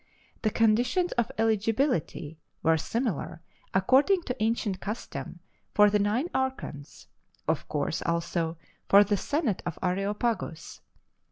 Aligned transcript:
The 0.41 0.49
conditions 0.49 1.11
of 1.11 1.31
eligibility 1.37 2.39
were 2.63 2.75
similar, 2.75 3.43
according 3.71 4.23
to 4.23 4.43
ancient 4.43 4.79
custom, 4.81 5.41
for 5.75 5.91
the 5.91 5.99
nine 5.99 6.27
archons 6.33 7.07
of 7.47 7.67
course, 7.69 8.01
also, 8.01 8.57
for 8.89 9.03
the 9.03 9.15
senate 9.15 9.61
of 9.63 9.77
Areopagus. 9.83 10.81